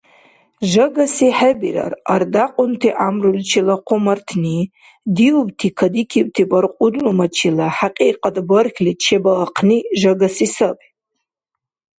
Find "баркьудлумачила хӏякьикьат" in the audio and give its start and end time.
6.51-8.35